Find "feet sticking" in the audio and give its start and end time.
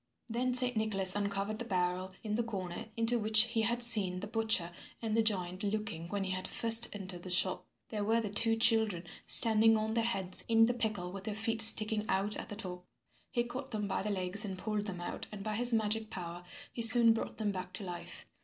11.35-12.03